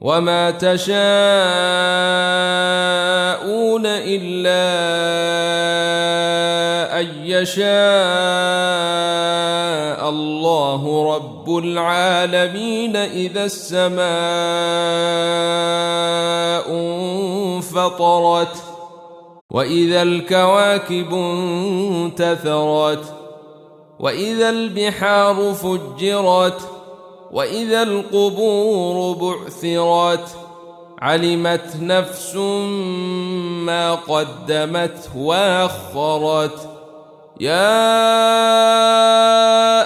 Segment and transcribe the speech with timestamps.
[0.00, 0.96] وما تشاءون
[3.86, 4.66] الا
[7.00, 7.66] ان يشاء
[10.08, 14.06] الله رب العالمين اذا السماء
[17.56, 18.62] انفطرت
[19.50, 21.14] واذا الكواكب
[21.94, 23.14] انتثرت
[24.00, 26.75] واذا البحار فجرت
[27.30, 30.36] وإذا القبور بعثرت
[30.98, 32.36] علمت نفس
[33.66, 36.68] ما قدمت وأخرت
[37.40, 37.86] يا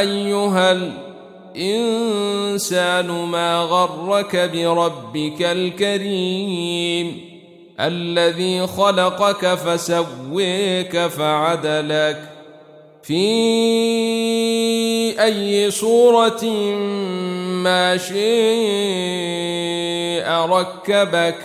[0.00, 0.72] أيها
[1.56, 7.32] الإنسان ما غرك بربك الكريم
[7.80, 12.28] الذي خلقك فسويك فعدلك
[13.02, 14.21] في
[15.20, 16.44] أي صورة
[17.64, 18.12] ما شيء
[20.28, 21.36] ركبك.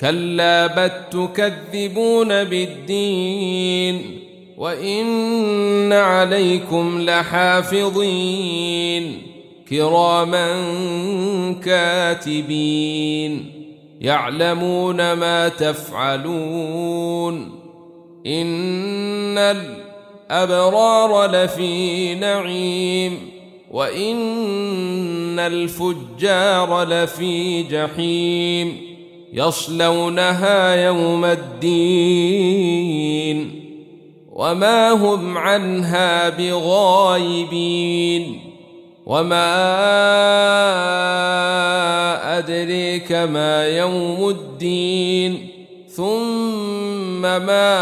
[0.00, 4.20] كلا بل تكذبون بالدين
[4.56, 8.42] وإن عليكم لحافظين.
[9.70, 10.48] كراما
[11.64, 13.52] كاتبين
[14.00, 16.04] يعلمون ما تفعلون.
[18.26, 19.83] إن
[20.30, 23.30] الابرار لفي نعيم
[23.70, 28.94] وإن الفجار لفي جحيم
[29.32, 32.84] يصلونها يوم الدين
[34.32, 37.74] وما هم عنها بغايبين
[39.06, 39.54] وما
[42.38, 45.48] أدريك ما يوم الدين
[45.88, 47.74] ثم ما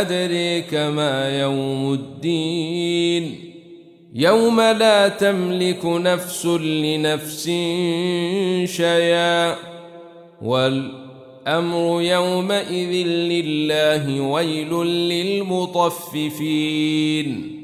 [0.00, 3.52] أدريك ما يوم الدين.
[4.14, 7.44] يوم لا تملك نفس لنفس
[8.76, 9.56] شيئا.
[10.42, 17.55] والأمر يومئذ لله ويل للمطففين.